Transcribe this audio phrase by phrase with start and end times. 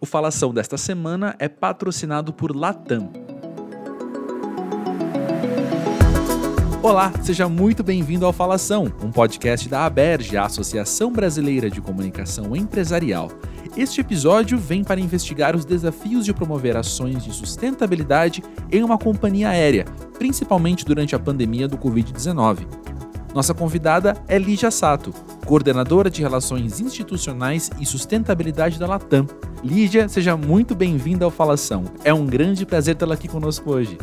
[0.00, 3.10] O Falação desta semana é patrocinado por Latam.
[6.80, 12.54] Olá, seja muito bem-vindo ao Falação, um podcast da ABERJ, a Associação Brasileira de Comunicação
[12.54, 13.28] Empresarial.
[13.76, 19.48] Este episódio vem para investigar os desafios de promover ações de sustentabilidade em uma companhia
[19.48, 19.84] aérea,
[20.16, 22.68] principalmente durante a pandemia do Covid-19.
[23.34, 25.12] Nossa convidada é Lígia Sato,
[25.48, 29.26] coordenadora de Relações Institucionais e Sustentabilidade da Latam.
[29.64, 31.86] Lígia, seja muito bem-vinda ao Falação.
[32.04, 33.96] É um grande prazer tê-la aqui conosco hoje.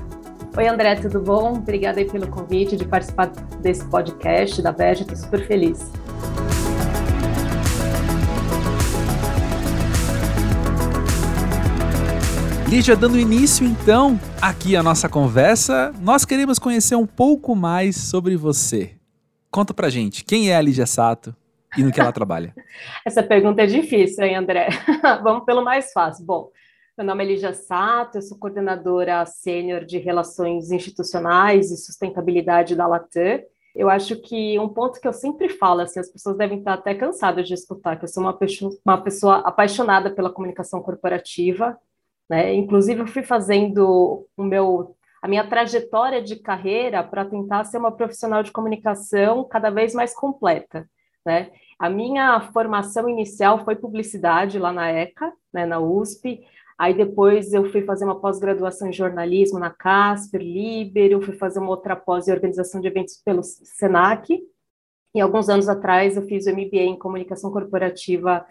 [0.58, 1.54] Oi, André, tudo bom?
[1.54, 3.28] Obrigada aí pelo convite de participar
[3.62, 5.92] desse podcast da Verge, estou super feliz.
[12.68, 18.36] Lígia, dando início então aqui à nossa conversa, nós queremos conhecer um pouco mais sobre
[18.36, 18.95] você.
[19.56, 21.34] Conta pra gente, quem é a Lígia Sato
[21.78, 22.54] e no que ela trabalha?
[23.06, 24.68] Essa pergunta é difícil, hein, André?
[25.24, 26.26] Vamos pelo mais fácil.
[26.26, 26.52] Bom,
[26.98, 32.86] meu nome é Lígia Sato, eu sou coordenadora sênior de Relações Institucionais e Sustentabilidade da
[32.86, 33.40] Latam.
[33.74, 36.94] Eu acho que um ponto que eu sempre falo, assim, as pessoas devem estar até
[36.94, 41.80] cansadas de escutar, que eu sou uma pessoa, uma pessoa apaixonada pela comunicação corporativa,
[42.30, 42.54] né?
[42.54, 47.92] Inclusive, eu fui fazendo o meu a minha trajetória de carreira para tentar ser uma
[47.92, 50.88] profissional de comunicação cada vez mais completa,
[51.26, 51.50] né?
[51.80, 56.46] A minha formação inicial foi publicidade lá na ECA, né, na USP.
[56.78, 61.58] Aí depois eu fui fazer uma pós-graduação em jornalismo na Casper, Liber, eu fui fazer
[61.58, 64.40] uma outra pós em organização de eventos pelo Senac.
[65.16, 68.46] E alguns anos atrás eu fiz o MBA em comunicação corporativa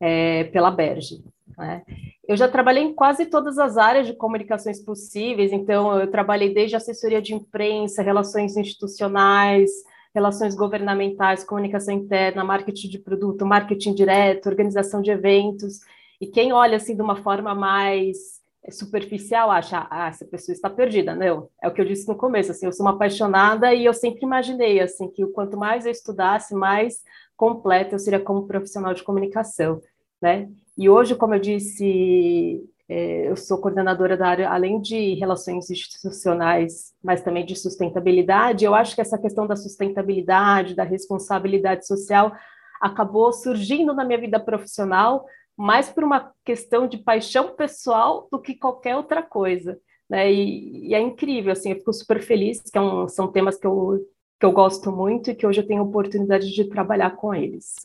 [0.00, 1.22] é, pela Berge.
[1.56, 1.82] Né?
[2.26, 6.76] Eu já trabalhei em quase todas as áreas de comunicações possíveis, então eu trabalhei desde
[6.76, 9.70] assessoria de imprensa, relações institucionais,
[10.14, 15.80] relações governamentais, comunicação interna, marketing de produto, marketing direto, organização de eventos.
[16.20, 21.14] E quem olha assim de uma forma mais superficial acha, ah, essa pessoa está perdida.
[21.14, 23.92] Não, é o que eu disse no começo, assim, eu sou uma apaixonada e eu
[23.92, 27.02] sempre imaginei assim que quanto mais eu estudasse, mais
[27.36, 29.82] completa eu seria como profissional de comunicação,
[30.22, 30.48] né?
[30.76, 36.92] E hoje, como eu disse, é, eu sou coordenadora da área, além de relações institucionais,
[37.02, 38.64] mas também de sustentabilidade.
[38.64, 42.32] Eu acho que essa questão da sustentabilidade, da responsabilidade social,
[42.80, 45.24] acabou surgindo na minha vida profissional
[45.56, 49.78] mais por uma questão de paixão pessoal do que qualquer outra coisa.
[50.08, 50.32] Né?
[50.32, 53.66] E, e é incrível, assim, eu fico super feliz, que é um, são temas que
[53.66, 54.00] eu,
[54.38, 57.76] que eu gosto muito e que hoje eu tenho a oportunidade de trabalhar com eles.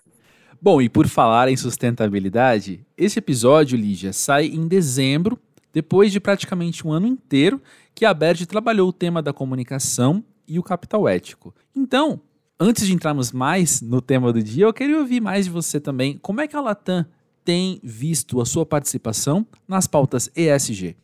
[0.61, 5.39] Bom, e por falar em sustentabilidade, esse episódio, Lígia, sai em dezembro,
[5.71, 7.61] depois de praticamente um ano inteiro
[7.95, 11.55] que a Berge trabalhou o tema da comunicação e o capital ético.
[11.73, 12.19] Então,
[12.59, 16.17] antes de entrarmos mais no tema do dia, eu queria ouvir mais de você também.
[16.17, 17.05] Como é que a Latam
[17.45, 20.97] tem visto a sua participação nas pautas ESG?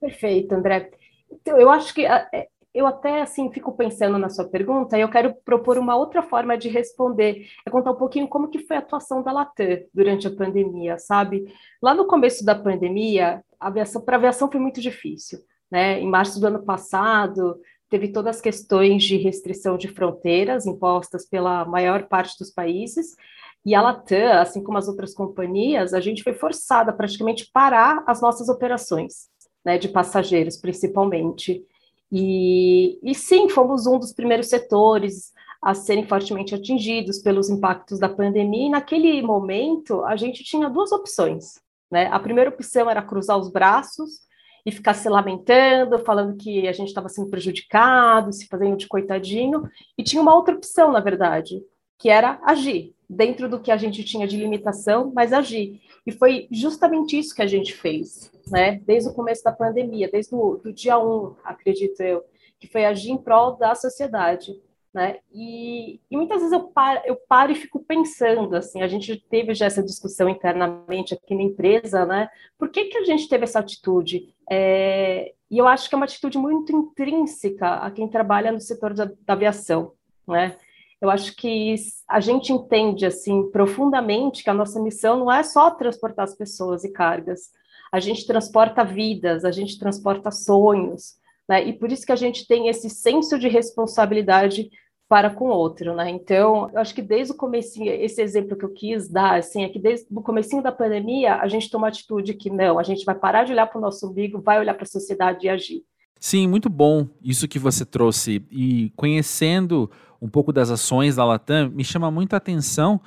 [0.00, 0.90] Perfeito, André.
[1.30, 5.08] Então, eu acho que é, eu até assim fico pensando na sua pergunta e eu
[5.08, 8.80] quero propor uma outra forma de responder, é contar um pouquinho como que foi a
[8.80, 11.50] atuação da Latam durante a pandemia, sabe?
[11.80, 15.38] Lá no começo da pandemia, a aviação para aviação foi muito difícil,
[15.70, 15.98] né?
[15.98, 21.64] Em março do ano passado, teve todas as questões de restrição de fronteiras impostas pela
[21.64, 23.16] maior parte dos países,
[23.64, 28.20] e a Latam, assim como as outras companhias, a gente foi forçada praticamente parar as
[28.20, 29.28] nossas operações,
[29.64, 31.64] né, de passageiros, principalmente.
[32.10, 38.08] E, e sim, fomos um dos primeiros setores a serem fortemente atingidos pelos impactos da
[38.08, 41.60] pandemia, e naquele momento a gente tinha duas opções.
[41.90, 42.06] Né?
[42.06, 44.26] A primeira opção era cruzar os braços
[44.64, 49.68] e ficar se lamentando, falando que a gente estava sendo prejudicado, se fazendo de coitadinho,
[49.96, 51.62] e tinha uma outra opção, na verdade,
[51.98, 55.80] que era agir, dentro do que a gente tinha de limitação, mas agir.
[56.06, 58.80] E foi justamente isso que a gente fez, né?
[58.84, 62.24] Desde o começo da pandemia, desde o do dia 1, acredito eu,
[62.58, 64.52] que foi agir em prol da sociedade,
[64.92, 65.18] né?
[65.32, 69.54] E, e muitas vezes eu paro, eu paro e fico pensando, assim, a gente teve
[69.54, 72.28] já essa discussão internamente aqui na empresa, né?
[72.58, 74.34] Por que, que a gente teve essa atitude?
[74.50, 78.94] É, e eu acho que é uma atitude muito intrínseca a quem trabalha no setor
[78.94, 79.92] da, da aviação,
[80.26, 80.56] né?
[81.00, 81.74] Eu acho que
[82.08, 86.84] a gente entende assim profundamente que a nossa missão não é só transportar as pessoas
[86.84, 87.50] e cargas.
[87.92, 91.16] A gente transporta vidas, a gente transporta sonhos,
[91.48, 91.64] né?
[91.64, 94.70] E por isso que a gente tem esse senso de responsabilidade
[95.08, 96.10] para com o outro, né?
[96.10, 99.68] Então, eu acho que desde o comecinho, esse exemplo que eu quis dar, assim, é
[99.68, 103.14] que desde o comecinho da pandemia, a gente toma atitude que não, a gente vai
[103.14, 105.84] parar de olhar para o nosso umbigo, vai olhar para a sociedade e agir.
[106.18, 108.44] Sim, muito bom isso que você trouxe.
[108.50, 109.90] E conhecendo
[110.20, 113.00] um pouco das ações da Latam, me chama muito a atenção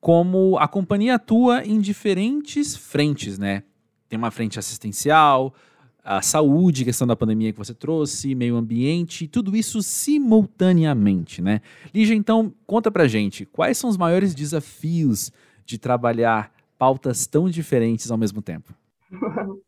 [0.00, 3.62] como a companhia atua em diferentes frentes, né?
[4.08, 5.54] tem uma frente assistencial,
[6.02, 11.60] a saúde, questão da pandemia que você trouxe, meio ambiente, tudo isso simultaneamente, né?
[11.92, 15.32] Lígia, então, conta pra gente, quais são os maiores desafios
[15.64, 18.72] de trabalhar pautas tão diferentes ao mesmo tempo?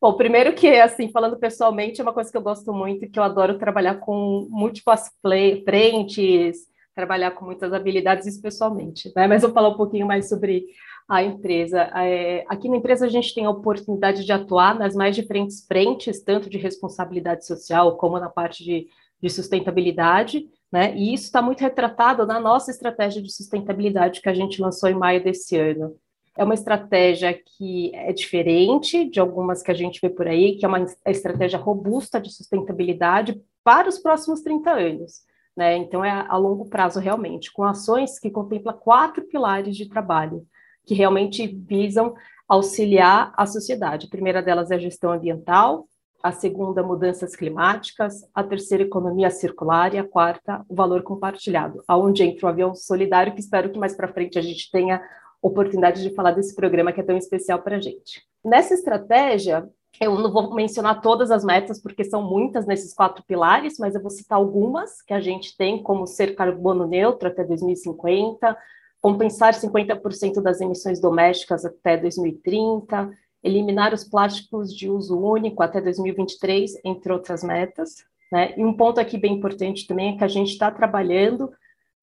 [0.00, 3.22] Bom, primeiro que, assim, falando pessoalmente, é uma coisa que eu gosto muito, que eu
[3.22, 9.26] adoro trabalhar com múltiplas frentes, trabalhar com muitas habilidades, isso pessoalmente, né?
[9.26, 10.64] Mas eu vou falar um pouquinho mais sobre
[11.06, 11.82] a empresa.
[11.96, 16.22] É, aqui na empresa a gente tem a oportunidade de atuar nas mais diferentes frentes,
[16.22, 18.86] tanto de responsabilidade social como na parte de,
[19.22, 20.96] de sustentabilidade, né?
[20.96, 24.94] E isso está muito retratado na nossa estratégia de sustentabilidade que a gente lançou em
[24.94, 25.94] maio desse ano.
[26.40, 30.64] É uma estratégia que é diferente de algumas que a gente vê por aí, que
[30.64, 35.20] é uma estratégia robusta de sustentabilidade para os próximos 30 anos.
[35.54, 35.76] Né?
[35.76, 40.46] Então, é a longo prazo, realmente, com ações que contemplam quatro pilares de trabalho,
[40.86, 42.14] que realmente visam
[42.48, 44.06] auxiliar a sociedade.
[44.06, 45.86] A primeira delas é a gestão ambiental,
[46.22, 52.22] a segunda, mudanças climáticas, a terceira, economia circular e a quarta, o valor compartilhado, aonde
[52.22, 55.02] entra o avião solidário, que espero que mais para frente a gente tenha
[55.42, 58.22] oportunidade de falar desse programa que é tão especial para a gente.
[58.44, 59.68] Nessa estratégia,
[60.00, 64.02] eu não vou mencionar todas as metas, porque são muitas nesses quatro pilares, mas eu
[64.02, 68.56] vou citar algumas que a gente tem, como ser carbono neutro até 2050,
[69.00, 73.10] compensar 50% das emissões domésticas até 2030,
[73.42, 77.96] eliminar os plásticos de uso único até 2023, entre outras metas.
[78.30, 78.54] Né?
[78.56, 81.50] E um ponto aqui bem importante também é que a gente está trabalhando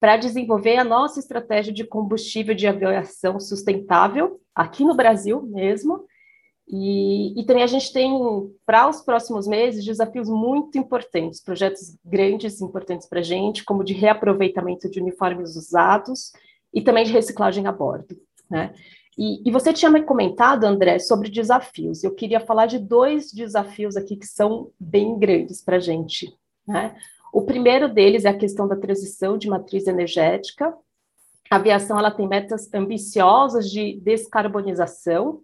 [0.00, 6.04] para desenvolver a nossa estratégia de combustível de aviação sustentável, aqui no Brasil mesmo.
[6.70, 8.12] E, e também a gente tem,
[8.66, 13.94] para os próximos meses, desafios muito importantes, projetos grandes importantes para a gente, como de
[13.94, 16.30] reaproveitamento de uniformes usados
[16.72, 18.14] e também de reciclagem a bordo.
[18.50, 18.74] Né?
[19.16, 22.04] E, e, você tinha me comentado, André, sobre desafios.
[22.04, 26.32] Eu queria falar de dois desafios aqui que são bem grandes para a gente.
[26.66, 26.94] Né?
[27.32, 30.74] O primeiro deles é a questão da transição de matriz energética.
[31.50, 35.40] A aviação ela tem metas ambiciosas de descarbonização,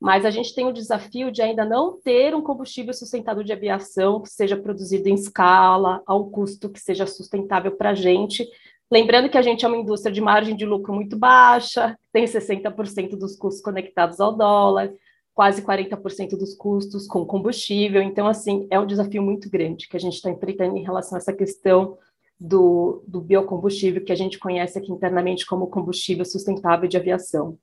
[0.00, 4.20] mas a gente tem o desafio de ainda não ter um combustível sustentável de aviação
[4.20, 8.46] que seja produzido em escala, a um custo que seja sustentável para a gente.
[8.90, 13.16] Lembrando que a gente é uma indústria de margem de lucro muito baixa, tem 60%
[13.16, 14.92] dos custos conectados ao dólar,
[15.36, 18.00] quase 40% dos custos com combustível.
[18.00, 21.18] Então, assim, é um desafio muito grande que a gente está enfrentando em relação a
[21.18, 21.98] essa questão
[22.40, 27.58] do, do biocombustível, que a gente conhece aqui internamente como combustível sustentável de aviação.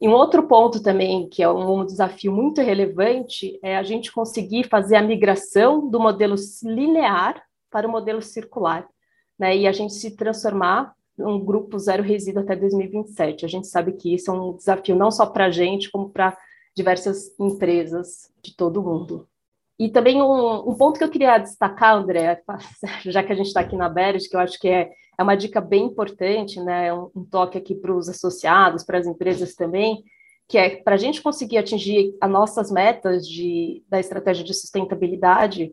[0.00, 4.68] E um outro ponto também, que é um desafio muito relevante, é a gente conseguir
[4.68, 8.86] fazer a migração do modelo linear para o modelo circular,
[9.36, 9.56] né?
[9.56, 13.44] E a gente se transformar num grupo zero resíduo até 2027.
[13.44, 16.38] A gente sabe que isso é um desafio não só para a gente, como para
[16.78, 19.28] diversas empresas de todo o mundo.
[19.76, 22.40] E também um, um, ponto que eu queria destacar, André,
[23.04, 25.36] já que a gente está aqui na Berge, que eu acho que é, é uma
[25.36, 30.04] dica bem importante, né, um, um toque aqui para os associados, para as empresas também,
[30.46, 35.72] que é para a gente conseguir atingir as nossas metas de, da estratégia de sustentabilidade,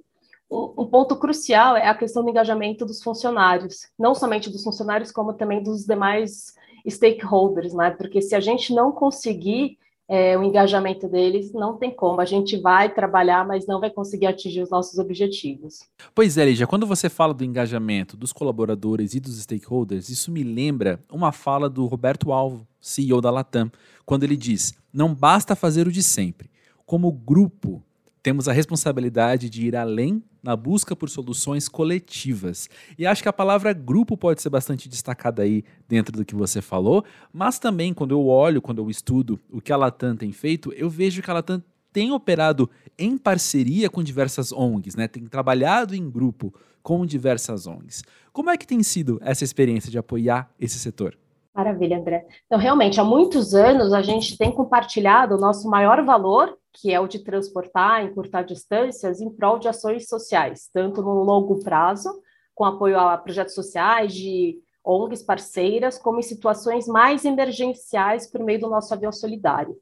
[0.50, 5.12] um, um, ponto crucial é a questão do engajamento dos funcionários, não somente dos funcionários,
[5.12, 6.54] como também dos demais
[6.88, 7.92] stakeholders, né?
[7.92, 12.22] Porque se a gente não conseguir é, o engajamento deles, não tem como.
[12.22, 15.79] A gente vai trabalhar, mas não vai conseguir atingir os nossos objetivos.
[16.13, 20.44] Pois é, Lígia, quando você fala do engajamento dos colaboradores e dos stakeholders, isso me
[20.44, 23.72] lembra uma fala do Roberto Alvo, CEO da Latam,
[24.06, 26.51] quando ele diz: não basta fazer o de sempre.
[26.86, 27.82] Como grupo,
[28.22, 32.70] temos a responsabilidade de ir além na busca por soluções coletivas.
[33.00, 36.62] E acho que a palavra grupo pode ser bastante destacada aí dentro do que você
[36.62, 40.72] falou, mas também quando eu olho, quando eu estudo o que a Latam tem feito,
[40.74, 45.08] eu vejo que a Latam tem operado em parceria com diversas ONGs, né?
[45.08, 48.04] tem trabalhado em grupo com diversas ONGs.
[48.32, 51.18] Como é que tem sido essa experiência de apoiar esse setor?
[51.56, 52.28] Maravilha, André.
[52.46, 57.00] Então, realmente, há muitos anos a gente tem compartilhado o nosso maior valor, que é
[57.00, 62.10] o de transportar, encurtar distâncias, em prol de ações sociais, tanto no longo prazo,
[62.53, 68.60] com apoio a projetos sociais de ONGs parceiras, como em situações mais emergenciais por meio
[68.60, 69.75] do nosso avião solidário.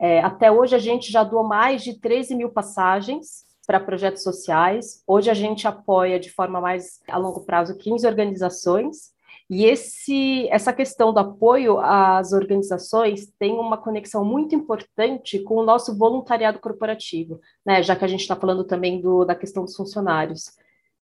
[0.00, 5.02] É, até hoje, a gente já doou mais de 13 mil passagens para projetos sociais.
[5.06, 9.12] Hoje, a gente apoia de forma mais a longo prazo 15 organizações
[9.50, 15.64] e esse, essa questão do apoio às organizações tem uma conexão muito importante com o
[15.64, 17.82] nosso voluntariado corporativo, né?
[17.82, 20.52] já que a gente está falando também do, da questão dos funcionários.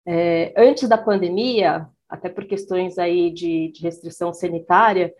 [0.06, 5.12] É, antes da pandemia, até por questões aí de, de restrição sanitária,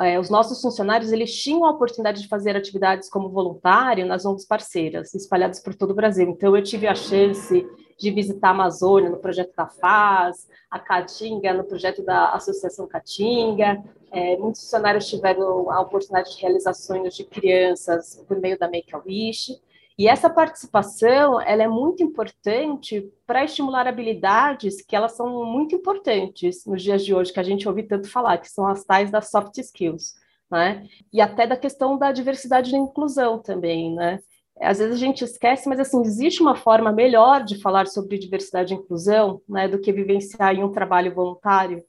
[0.00, 4.46] é, os nossos funcionários eles tinham a oportunidade de fazer atividades como voluntário nas ONGs
[4.46, 6.28] parceiras, espalhadas por todo o Brasil.
[6.28, 7.66] Então, eu tive a chance
[7.98, 13.82] de visitar a Amazônia no projeto da FAS, a Caatinga no projeto da Associação Caatinga.
[14.10, 19.60] É, muitos funcionários tiveram a oportunidade de realizar sonhos de crianças por meio da Make-A-Wish.
[19.96, 26.66] E essa participação, ela é muito importante para estimular habilidades que elas são muito importantes
[26.66, 29.30] nos dias de hoje, que a gente ouve tanto falar, que são as tais das
[29.30, 30.14] soft skills,
[30.50, 30.84] né?
[31.12, 34.18] E até da questão da diversidade e inclusão também, né?
[34.60, 38.72] Às vezes a gente esquece, mas assim, existe uma forma melhor de falar sobre diversidade
[38.72, 41.82] e inclusão, né, do que vivenciar em um trabalho voluntário.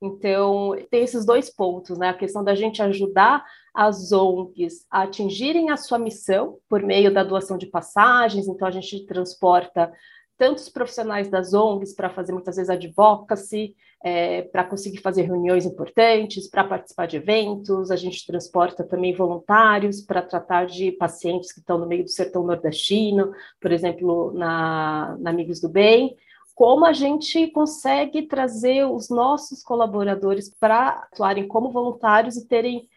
[0.00, 2.08] Então, tem esses dois pontos, né?
[2.08, 7.22] A questão da gente ajudar as ONGs a atingirem a sua missão por meio da
[7.22, 9.92] doação de passagens, então a gente transporta
[10.36, 16.48] tantos profissionais das ONGs para fazer muitas vezes advocacy, é, para conseguir fazer reuniões importantes,
[16.48, 21.78] para participar de eventos, a gente transporta também voluntários para tratar de pacientes que estão
[21.78, 26.16] no meio do sertão nordestino, por exemplo, na, na Amigos do Bem,
[26.54, 32.88] como a gente consegue trazer os nossos colaboradores para atuarem como voluntários e terem,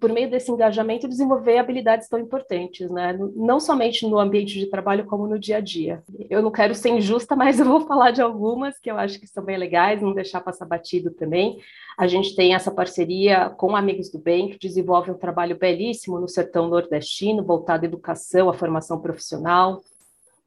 [0.00, 3.16] por meio desse engajamento, desenvolver habilidades tão importantes, né?
[3.36, 6.02] Não somente no ambiente de trabalho, como no dia a dia.
[6.28, 9.26] Eu não quero ser injusta, mas eu vou falar de algumas que eu acho que
[9.26, 11.60] são bem legais, não deixar passar batido também.
[11.96, 16.28] A gente tem essa parceria com Amigos do Bem, que desenvolve um trabalho belíssimo no
[16.28, 19.80] sertão nordestino, voltado à educação, à formação profissional.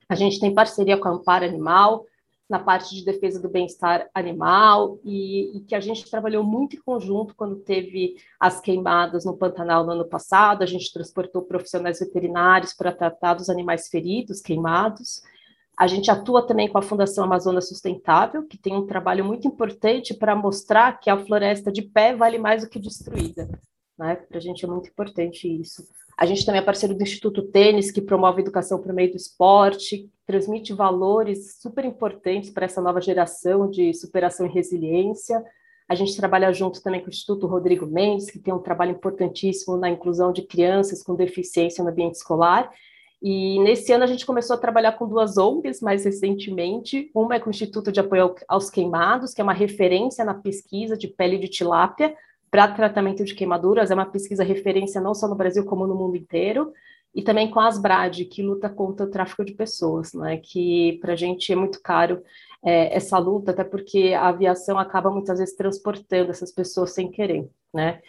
[0.10, 2.06] A gente tem parceria com a Amparo Animal,
[2.50, 6.82] na parte de defesa do bem-estar animal e, e, que a gente trabalhou muito em
[6.82, 10.63] conjunto quando teve as queimadas no Pantanal no ano passado.
[10.63, 15.22] A gente transportou profissionais veterinários para tratar dos animais feridos, queimados.
[15.77, 20.15] A gente atua também com a Fundação Amazônia Sustentável, que tem um trabalho muito importante
[20.15, 23.48] para mostrar que a floresta de pé vale mais do que destruída.
[23.98, 24.15] Né?
[24.15, 25.88] Para a gente é muito importante isso.
[26.18, 30.10] A gente também é parceiro do Instituto Tênis, que promove educação por meio do esporte,
[30.29, 35.43] transmite valores super importantes para essa nova geração de superação e resiliência.
[35.89, 39.75] A gente trabalha junto também com o Instituto Rodrigo Mendes, que tem um trabalho importantíssimo
[39.75, 42.69] na inclusão de crianças com deficiência no ambiente escolar.
[43.19, 47.09] E nesse ano a gente começou a trabalhar com duas ONGs mais recentemente.
[47.15, 50.95] Uma é com o Instituto de Apoio aos Queimados, que é uma referência na pesquisa
[50.95, 52.15] de pele de tilápia,
[52.51, 56.17] para tratamento de queimaduras, é uma pesquisa referência não só no Brasil, como no mundo
[56.17, 56.71] inteiro,
[57.13, 61.13] e também com a Asbrad, que luta contra o tráfico de pessoas, né, que para
[61.13, 62.21] a gente é muito caro
[62.63, 67.49] é, essa luta, até porque a aviação acaba muitas vezes transportando essas pessoas sem querer,
[67.73, 67.99] né.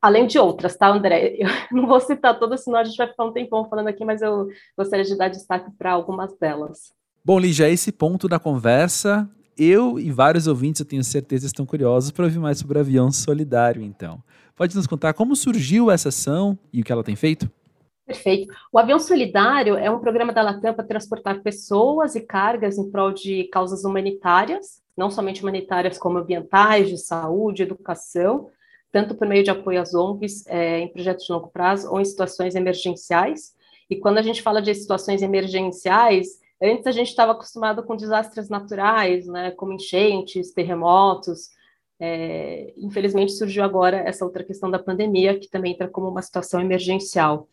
[0.00, 1.36] Além de outras, tá, André?
[1.40, 4.22] Eu não vou citar todas, senão a gente vai ficar um tempão falando aqui, mas
[4.22, 4.46] eu
[4.76, 6.92] gostaria de dar destaque para algumas delas.
[7.24, 12.10] Bom, Lígia, esse ponto da conversa eu e vários ouvintes, eu tenho certeza, estão curiosos
[12.10, 14.22] para ouvir mais sobre o avião solidário, então.
[14.54, 17.50] Pode nos contar como surgiu essa ação e o que ela tem feito?
[18.06, 18.54] Perfeito.
[18.72, 23.12] O Avião Solidário é um programa da Latam para transportar pessoas e cargas em prol
[23.12, 28.48] de causas humanitárias, não somente humanitárias como ambientais, de saúde, educação,
[28.92, 32.04] tanto por meio de apoio às ONGs é, em projetos de longo prazo ou em
[32.04, 33.54] situações emergenciais.
[33.90, 38.48] E quando a gente fala de situações emergenciais, Antes a gente estava acostumado com desastres
[38.48, 41.50] naturais, né, como enchentes, terremotos.
[41.98, 46.60] É, infelizmente surgiu agora essa outra questão da pandemia, que também entra como uma situação
[46.60, 47.48] emergencial.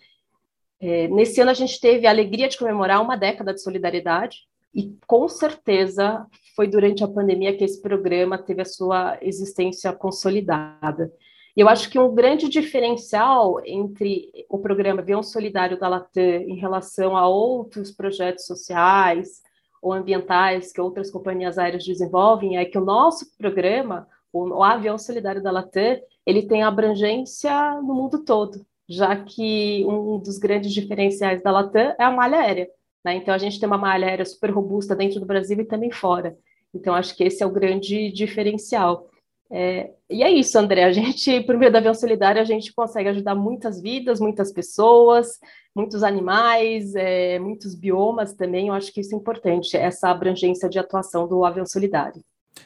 [0.85, 4.39] É, nesse ano a gente teve a alegria de comemorar uma década de solidariedade,
[4.75, 11.09] e com certeza foi durante a pandemia que esse programa teve a sua existência consolidada.
[11.55, 16.55] E eu acho que um grande diferencial entre o programa Avião Solidário da Latam em
[16.55, 19.41] relação a outros projetos sociais
[19.81, 25.41] ou ambientais que outras companhias aéreas desenvolvem é que o nosso programa, o Avião Solidário
[25.41, 31.51] da Latam, ele tem abrangência no mundo todo, já que um dos grandes diferenciais da
[31.51, 32.67] Latam é a malha aérea.
[33.03, 33.15] Né?
[33.15, 36.35] Então, a gente tem uma malha aérea super robusta dentro do Brasil e também fora.
[36.73, 39.09] Então, acho que esse é o grande diferencial.
[39.51, 40.83] É, e é isso, André.
[40.83, 45.39] A gente, por meio da avião solidário, a gente consegue ajudar muitas vidas, muitas pessoas,
[45.75, 48.69] muitos animais, é, muitos biomas também.
[48.69, 52.21] Eu acho que isso é importante, essa abrangência de atuação do avião solidário.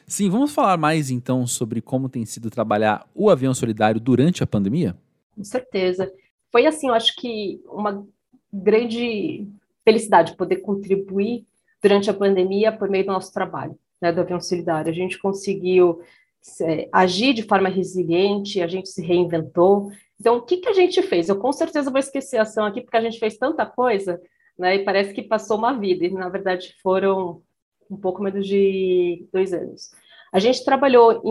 [0.06, 4.46] Sim, vamos falar mais então sobre como tem sido trabalhar o avião solidário durante a
[4.46, 4.96] pandemia?
[5.38, 6.12] Com certeza.
[6.50, 8.04] Foi assim, eu acho que uma
[8.52, 9.46] grande
[9.84, 11.46] felicidade poder contribuir
[11.80, 14.90] durante a pandemia por meio do nosso trabalho, né, do avião solidário.
[14.90, 16.02] A gente conseguiu
[16.92, 19.92] agir de forma resiliente, a gente se reinventou.
[20.18, 21.28] Então, o que, que a gente fez?
[21.28, 24.20] Eu com certeza vou esquecer a ação aqui, porque a gente fez tanta coisa,
[24.58, 24.74] né?
[24.74, 27.42] E parece que passou uma vida, e na verdade foram
[27.88, 29.90] um pouco menos de dois anos.
[30.32, 31.22] A gente trabalhou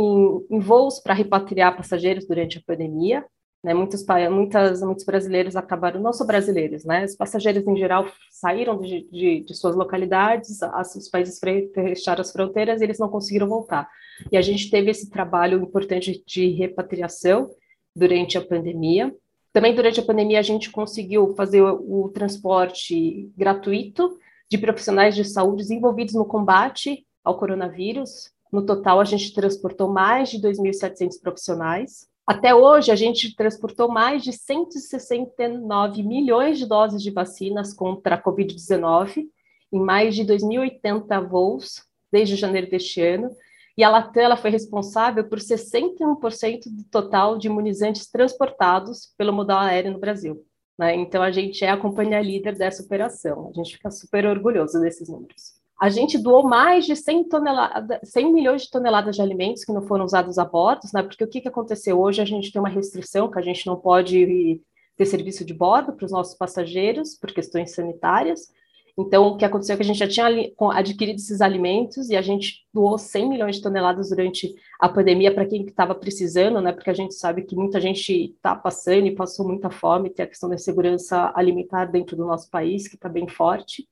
[0.50, 3.26] em, em voos para repatriar passageiros durante a pandemia,
[3.68, 8.80] né, muitos, muitas, muitos brasileiros acabaram, não só brasileiros, né, os passageiros em geral saíram
[8.80, 11.38] de, de, de suas localidades, as, os países
[11.74, 13.90] fecharam as fronteiras e eles não conseguiram voltar.
[14.32, 17.50] E a gente teve esse trabalho importante de repatriação
[17.94, 19.14] durante a pandemia.
[19.52, 24.18] Também durante a pandemia a gente conseguiu fazer o, o transporte gratuito
[24.50, 28.32] de profissionais de saúde envolvidos no combate ao coronavírus.
[28.50, 32.08] No total, a gente transportou mais de 2.700 profissionais.
[32.28, 38.22] Até hoje, a gente transportou mais de 169 milhões de doses de vacinas contra a
[38.22, 39.24] Covid-19
[39.72, 43.30] em mais de 2.080 voos desde janeiro deste ano.
[43.78, 49.94] E a Latam foi responsável por 61% do total de imunizantes transportados pelo modal aéreo
[49.94, 50.46] no Brasil.
[50.78, 50.96] Né?
[50.96, 53.50] Então, a gente é a companhia líder dessa operação.
[53.50, 55.57] A gente fica super orgulhoso desses números.
[55.80, 59.84] A gente doou mais de 100, tonelada, 100 milhões de toneladas de alimentos que não
[59.84, 61.04] foram usados a bordo, né?
[61.04, 62.20] porque o que, que aconteceu hoje?
[62.20, 64.60] A gente tem uma restrição que a gente não pode
[64.96, 68.52] ter serviço de bordo para os nossos passageiros por questões sanitárias.
[68.98, 70.26] Então, o que aconteceu é que a gente já tinha
[70.72, 75.46] adquirido esses alimentos e a gente doou 100 milhões de toneladas durante a pandemia para
[75.46, 76.72] quem estava precisando, né?
[76.72, 80.28] Porque a gente sabe que muita gente está passando e passou muita fome, tem a
[80.28, 83.88] questão da segurança alimentar dentro do nosso país, que está bem forte.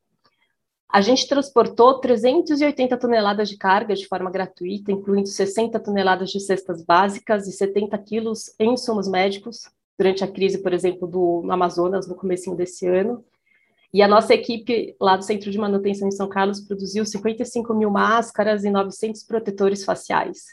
[0.89, 6.83] A gente transportou 380 toneladas de carga de forma gratuita, incluindo 60 toneladas de cestas
[6.83, 12.15] básicas e 70 quilos em insumos médicos durante a crise, por exemplo, do Amazonas, no
[12.15, 13.23] começo desse ano.
[13.93, 17.89] E a nossa equipe lá do Centro de Manutenção em São Carlos produziu 55 mil
[17.89, 20.47] máscaras e 900 protetores faciais,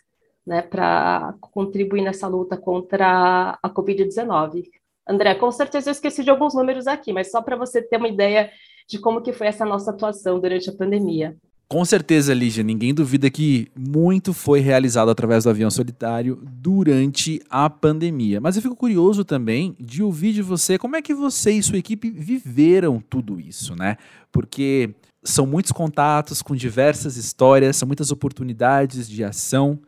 [0.47, 4.65] né, para contribuir nessa luta contra a Covid-19.
[5.09, 8.09] André, com certeza eu esqueci de alguns números aqui, mas só para você ter uma
[8.09, 8.49] ideia
[8.93, 11.35] de como que foi essa nossa atuação durante a pandemia.
[11.67, 17.71] Com certeza, Lígia, ninguém duvida que muito foi realizado através do avião solitário durante a
[17.71, 18.39] pandemia.
[18.39, 21.79] Mas eu fico curioso também de ouvir de você como é que você e sua
[21.79, 23.97] equipe viveram tudo isso, né?
[24.31, 24.95] Porque
[25.25, 29.79] são muitos contatos com diversas histórias, são muitas oportunidades de ação.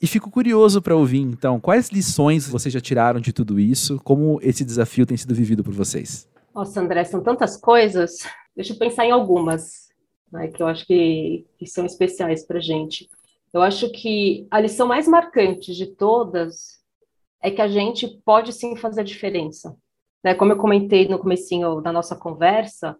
[0.00, 4.00] E fico curioso para ouvir, então, quais lições vocês já tiraram de tudo isso?
[4.02, 6.26] Como esse desafio tem sido vivido por vocês?
[6.54, 8.18] Nossa, André, são tantas coisas.
[8.54, 9.88] Deixa eu pensar em algumas
[10.30, 13.08] né, que eu acho que, que são especiais para a gente.
[13.52, 16.82] Eu acho que a lição mais marcante de todas
[17.40, 19.76] é que a gente pode sim fazer a diferença.
[20.22, 20.34] Né?
[20.34, 22.96] Como eu comentei no comecinho da nossa conversa,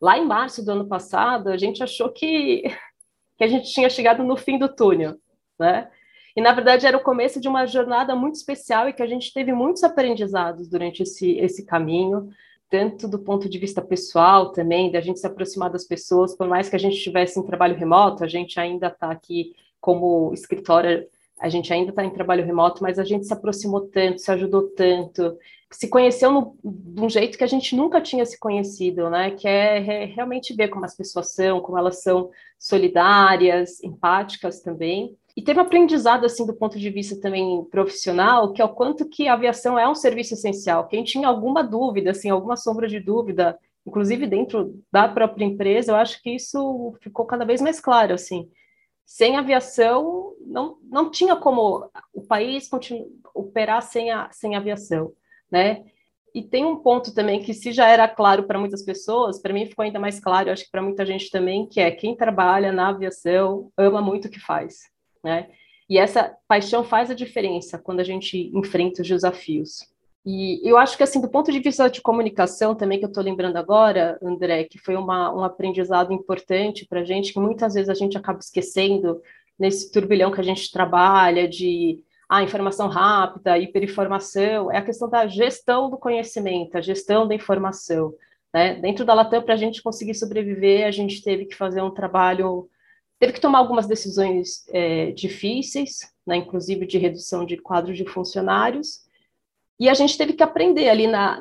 [0.00, 2.62] lá em março do ano passado, a gente achou que,
[3.36, 5.16] que a gente tinha chegado no fim do túnel,
[5.58, 5.90] né?
[6.36, 9.32] E, na verdade, era o começo de uma jornada muito especial e que a gente
[9.32, 12.30] teve muitos aprendizados durante esse, esse caminho
[12.70, 16.68] tanto do ponto de vista pessoal também, da gente se aproximar das pessoas, por mais
[16.68, 21.06] que a gente estivesse em trabalho remoto, a gente ainda está aqui como escritório,
[21.40, 24.68] a gente ainda está em trabalho remoto, mas a gente se aproximou tanto, se ajudou
[24.68, 25.36] tanto,
[25.70, 29.32] se conheceu no, de um jeito que a gente nunca tinha se conhecido, né?
[29.32, 35.16] Que é, é realmente ver como as pessoas são, como elas são solidárias, empáticas também.
[35.36, 39.28] E teve aprendizado, assim, do ponto de vista também profissional, que é o quanto que
[39.28, 40.88] a aviação é um serviço essencial.
[40.88, 45.96] Quem tinha alguma dúvida, assim, alguma sombra de dúvida, inclusive dentro da própria empresa, eu
[45.96, 48.50] acho que isso ficou cada vez mais claro, assim.
[49.04, 52.68] Sem aviação, não, não tinha como o país
[53.34, 55.12] operar sem, a, sem aviação,
[55.50, 55.84] né?
[56.32, 59.66] E tem um ponto também que, se já era claro para muitas pessoas, para mim
[59.66, 62.88] ficou ainda mais claro, acho que para muita gente também, que é quem trabalha na
[62.90, 64.89] aviação ama muito o que faz
[65.22, 65.48] né?
[65.88, 69.88] E essa paixão faz a diferença quando a gente enfrenta os desafios.
[70.24, 73.24] E eu acho que, assim, do ponto de vista de comunicação também, que eu estou
[73.24, 77.88] lembrando agora, André, que foi uma, um aprendizado importante para a gente, que muitas vezes
[77.88, 79.20] a gente acaba esquecendo
[79.58, 85.26] nesse turbilhão que a gente trabalha de ah, informação rápida, hiperinformação, é a questão da
[85.26, 88.14] gestão do conhecimento, a gestão da informação.
[88.54, 88.74] Né?
[88.74, 92.68] Dentro da Latam, para a gente conseguir sobreviver, a gente teve que fazer um trabalho
[93.20, 99.02] teve que tomar algumas decisões é, difíceis, né, inclusive de redução de quadros de funcionários,
[99.78, 101.40] e a gente teve que aprender ali na,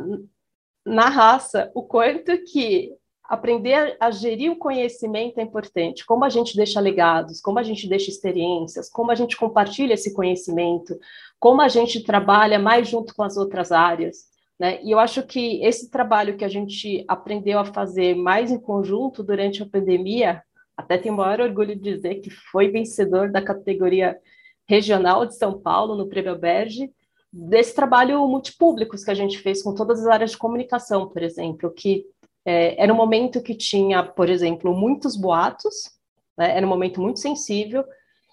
[0.85, 6.55] na raça o quanto que aprender a, gerir o conhecimento é importante, como a gente
[6.55, 10.99] deixa legados, como a gente deixa experiências, como a gente compartilha esse conhecimento,
[11.39, 14.25] como a gente trabalha mais junto com as outras áreas.
[14.59, 14.83] Né?
[14.83, 19.23] E eu acho que esse trabalho que a gente aprendeu a fazer mais em conjunto
[19.23, 20.43] durante a pandemia
[20.79, 24.17] até tenho o maior orgulho de dizer que foi vencedor da categoria
[24.65, 26.89] regional de São Paulo, no Prêmio Berge,
[27.31, 31.69] desse trabalho multipúblicos que a gente fez com todas as áreas de comunicação, por exemplo,
[31.69, 32.05] que
[32.45, 35.91] é, era um momento que tinha, por exemplo, muitos boatos,
[36.37, 37.83] né, era um momento muito sensível,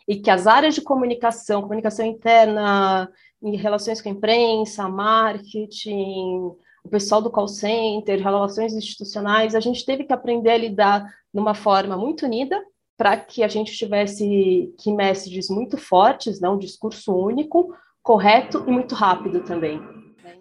[0.06, 3.10] e que as áreas de comunicação, comunicação interna,
[3.42, 6.52] em relações com a imprensa, marketing,
[6.86, 11.40] o pessoal do call center, relações institucionais, a gente teve que aprender a lidar de
[11.40, 12.62] uma forma muito unida
[12.96, 18.70] para que a gente tivesse que messages muito fortes, né, um discurso único, correto e
[18.70, 19.82] muito rápido também.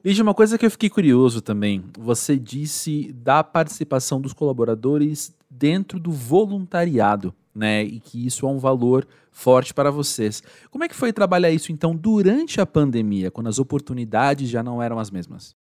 [0.04, 6.00] Lígia, uma coisa que eu fiquei curioso também, você disse da participação dos colaboradores dentro
[6.00, 7.84] do voluntariado, né?
[7.84, 10.44] E que isso é um valor forte para vocês.
[10.70, 14.82] Como é que foi trabalhar isso então durante a pandemia, quando as oportunidades já não
[14.82, 15.56] eram as mesmas?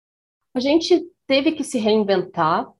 [0.55, 2.71] A gente teve que se reinventar,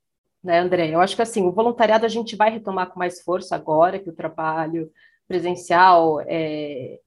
[0.41, 0.95] né, André?
[0.95, 4.09] Eu acho que assim, o voluntariado a gente vai retomar com mais força agora que
[4.09, 4.89] o trabalho
[5.27, 7.01] presencial é,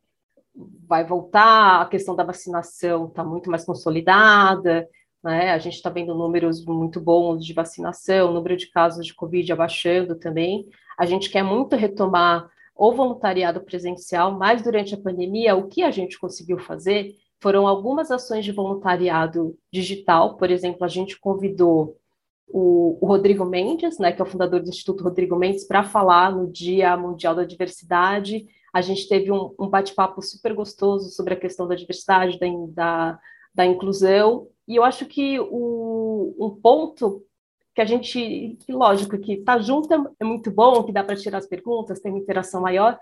[0.87, 4.87] vai voltar, a questão da vacinação está muito mais consolidada,
[5.24, 5.52] né?
[5.52, 10.16] A gente está vendo números muito bons de vacinação, número de casos de Covid abaixando
[10.16, 10.66] também.
[10.98, 15.90] A gente quer muito retomar o voluntariado presencial, mas durante a pandemia, o que a
[15.90, 20.37] gente conseguiu fazer foram algumas ações de voluntariado digital.
[20.37, 21.96] Por exemplo, a gente convidou
[22.46, 26.33] o, o Rodrigo Mendes, né, que é o fundador do Instituto Rodrigo Mendes, para falar
[26.35, 31.38] no Dia Mundial da Diversidade a gente teve um, um bate-papo super gostoso sobre a
[31.38, 33.18] questão da diversidade, da, da,
[33.55, 37.24] da inclusão, e eu acho que o, um ponto
[37.74, 41.16] que a gente, que lógico, que tá junto é, é muito bom, que dá para
[41.16, 42.98] tirar as perguntas, tem uma interação maior,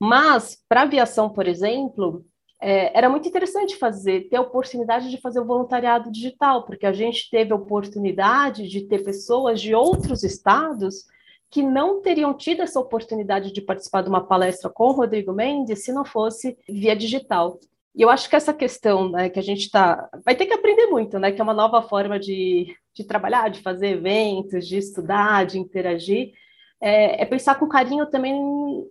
[0.00, 2.24] mas para aviação, por exemplo,
[2.66, 6.94] é, era muito interessante fazer, ter a oportunidade de fazer o voluntariado digital, porque a
[6.94, 11.04] gente teve a oportunidade de ter pessoas de outros estados
[11.50, 15.84] que não teriam tido essa oportunidade de participar de uma palestra com o Rodrigo Mendes
[15.84, 17.60] se não fosse via digital.
[17.94, 20.08] E eu acho que essa questão né, que a gente está.
[20.24, 21.30] Vai ter que aprender muito, né?
[21.32, 26.32] Que é uma nova forma de, de trabalhar, de fazer eventos, de estudar, de interagir.
[26.80, 28.34] É, é pensar com carinho também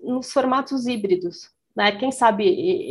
[0.03, 1.51] nos formatos híbridos.
[1.75, 1.91] Né?
[1.93, 2.45] Quem sabe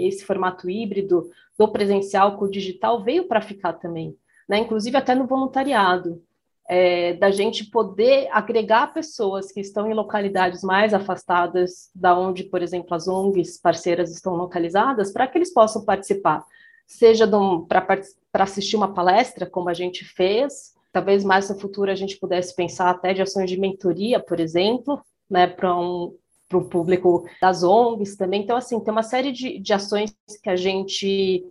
[0.07, 4.17] esse formato híbrido do presencial com o digital veio para ficar também,
[4.49, 4.59] né?
[4.59, 6.23] inclusive até no voluntariado
[6.69, 12.63] é, da gente poder agregar pessoas que estão em localidades mais afastadas da onde, por
[12.63, 16.45] exemplo, as ONGs parceiras estão localizadas, para que eles possam participar,
[16.87, 17.29] seja
[17.69, 22.55] para assistir uma palestra, como a gente fez, talvez mais no futuro a gente pudesse
[22.55, 26.15] pensar até de ações de mentoria, por exemplo, né, para um,
[26.53, 28.43] para o público das ONGs também.
[28.43, 31.45] Então, assim, tem uma série de, de ações que a gente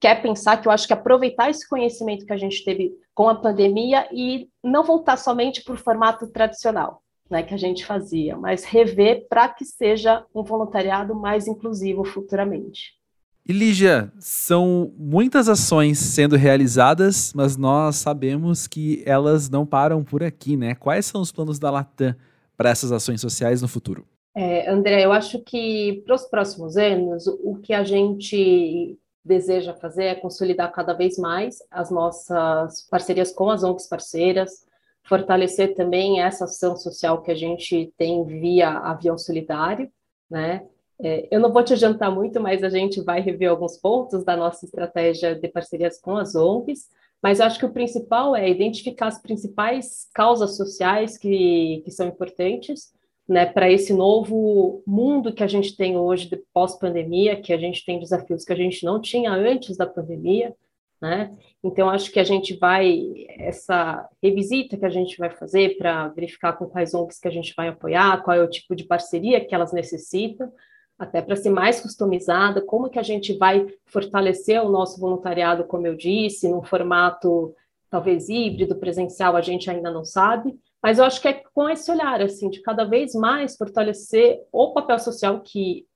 [0.00, 3.34] quer pensar, que eu acho que aproveitar esse conhecimento que a gente teve com a
[3.34, 8.64] pandemia e não voltar somente para o formato tradicional, né, que a gente fazia, mas
[8.64, 12.96] rever para que seja um voluntariado mais inclusivo futuramente.
[13.44, 20.22] E Lígia, são muitas ações sendo realizadas, mas nós sabemos que elas não param por
[20.22, 20.74] aqui, né?
[20.74, 22.14] Quais são os planos da Latam
[22.58, 24.04] para essas ações sociais no futuro?
[24.40, 30.04] É, André, eu acho que para os próximos anos, o que a gente deseja fazer
[30.04, 34.64] é consolidar cada vez mais as nossas parcerias com as ONGs parceiras,
[35.02, 39.90] fortalecer também essa ação social que a gente tem via Avião Solidário,
[40.30, 40.64] né?
[41.00, 44.36] É, eu não vou te adiantar muito, mas a gente vai rever alguns pontos da
[44.36, 46.88] nossa estratégia de parcerias com as ONGs,
[47.20, 52.06] mas eu acho que o principal é identificar as principais causas sociais que, que são
[52.06, 52.96] importantes
[53.28, 57.84] né, para esse novo mundo que a gente tem hoje de pós-pandemia, que a gente
[57.84, 60.54] tem desafios que a gente não tinha antes da pandemia,
[61.00, 61.36] né?
[61.62, 66.54] Então acho que a gente vai essa revisita que a gente vai fazer para verificar
[66.54, 69.54] com quais ONGs que a gente vai apoiar, qual é o tipo de parceria que
[69.54, 70.50] elas necessitam,
[70.98, 75.86] até para ser mais customizada, como que a gente vai fortalecer o nosso voluntariado, como
[75.86, 77.54] eu disse, num formato
[77.90, 81.90] talvez híbrido, presencial, a gente ainda não sabe, mas eu acho que é com esse
[81.90, 85.86] olhar, assim, de cada vez mais fortalecer o papel social que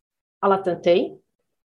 [0.40, 1.18] a Latam tem,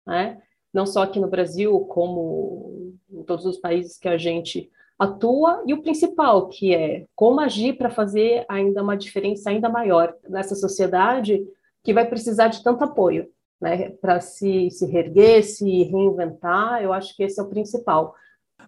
[0.05, 0.41] né?
[0.73, 5.73] não só aqui no Brasil, como em todos os países que a gente atua, e
[5.73, 11.41] o principal, que é como agir para fazer ainda uma diferença ainda maior nessa sociedade
[11.83, 13.27] que vai precisar de tanto apoio,
[13.59, 13.89] né?
[13.89, 18.13] para se, se reerguer, se reinventar, eu acho que esse é o principal.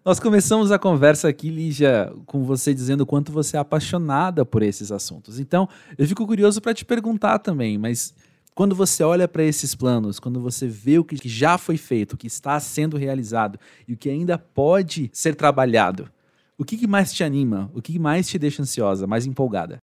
[0.04, 4.64] Nós começamos a conversa aqui, Lígia, com você dizendo o quanto você é apaixonada por
[4.64, 5.40] esses assuntos.
[5.40, 8.14] Então, eu fico curioso para te perguntar também, mas
[8.56, 12.18] quando você olha para esses planos, quando você vê o que já foi feito, o
[12.18, 16.10] que está sendo realizado e o que ainda pode ser trabalhado,
[16.58, 17.72] o que mais te anima?
[17.74, 19.78] O que mais te deixa ansiosa, mais empolgada?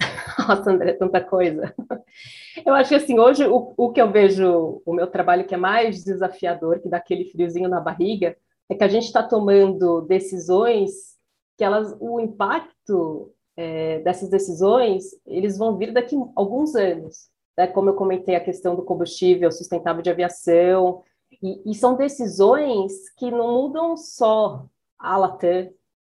[0.38, 1.74] Nossa, André, tanta coisa.
[2.64, 5.58] Eu acho que assim, hoje o, o que eu vejo, o meu trabalho que é
[5.58, 8.36] mais desafiador, que dá aquele friozinho na barriga,
[8.70, 11.18] é que a gente está tomando decisões
[11.58, 17.28] que elas, o impacto é, dessas decisões, eles vão vir daqui a alguns anos.
[17.58, 21.02] né, como eu comentei, a questão do combustível sustentável de aviação,
[21.42, 24.64] e, e são decisões que não mudam só
[24.98, 25.70] a Latam,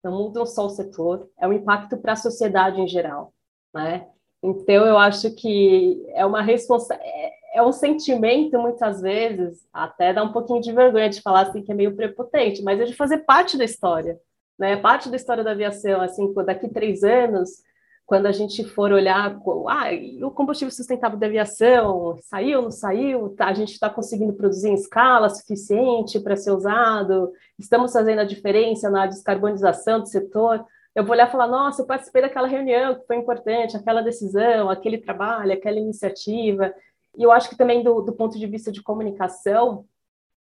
[0.03, 3.33] não mudam só o setor, é um impacto para a sociedade em geral,
[3.73, 4.09] né?
[4.43, 10.23] Então, eu acho que é uma responsabilidade, é, é um sentimento, muitas vezes, até dá
[10.23, 13.19] um pouquinho de vergonha de falar assim, que é meio prepotente, mas é de fazer
[13.19, 14.19] parte da história,
[14.59, 14.77] né?
[14.77, 17.51] Parte da história da aviação, assim, daqui três anos,
[18.11, 19.89] quando a gente for olhar, ah,
[20.27, 24.75] o combustível sustentável da aviação saiu, não saiu, tá, a gente está conseguindo produzir em
[24.75, 30.67] escala suficiente para ser usado, estamos fazendo a diferença na descarbonização do setor.
[30.93, 34.69] Eu vou olhar e falar, nossa, eu participei daquela reunião que foi importante, aquela decisão,
[34.69, 36.75] aquele trabalho, aquela iniciativa.
[37.17, 39.85] E eu acho que também do, do ponto de vista de comunicação,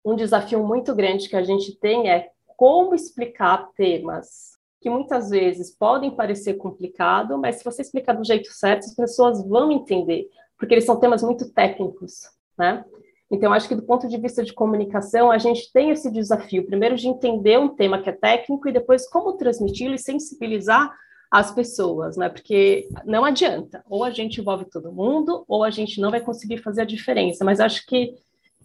[0.03, 5.75] um desafio muito grande que a gente tem é como explicar temas que muitas vezes
[5.75, 10.27] podem parecer complicado, mas se você explicar do jeito certo, as pessoas vão entender,
[10.57, 12.21] porque eles são temas muito técnicos,
[12.57, 12.85] né?
[13.29, 16.95] Então, acho que do ponto de vista de comunicação, a gente tem esse desafio, primeiro
[16.95, 20.89] de entender um tema que é técnico e depois como transmiti-lo e sensibilizar
[21.31, 22.29] as pessoas, né?
[22.29, 26.57] Porque não adianta, ou a gente envolve todo mundo, ou a gente não vai conseguir
[26.57, 27.43] fazer a diferença.
[27.43, 28.13] Mas acho que,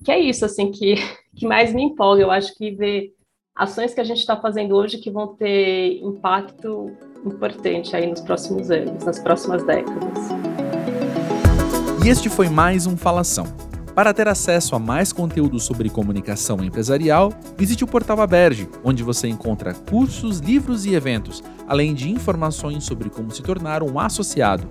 [0.05, 0.95] que é isso, assim, que,
[1.37, 2.23] que mais me empolga.
[2.23, 3.13] Eu acho que ver
[3.55, 6.91] ações que a gente está fazendo hoje que vão ter impacto
[7.25, 10.29] importante aí nos próximos anos, nas próximas décadas.
[12.05, 13.72] E este foi mais um Falação.
[13.95, 19.29] Para ter acesso a mais conteúdo sobre comunicação empresarial, visite o portal Aberge, onde você
[19.29, 24.67] encontra cursos, livros e eventos, além de informações sobre como se tornar um associado.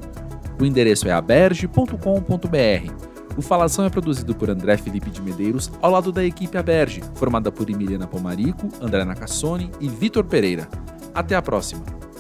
[0.60, 2.92] O endereço é aberge.com.br.
[3.38, 7.52] O Falação é produzido por André Felipe de Medeiros, ao lado da equipe Aberge, formada
[7.52, 10.68] por Emiliana Pomarico, André Nacassone e Vitor Pereira.
[11.14, 12.11] Até a próxima!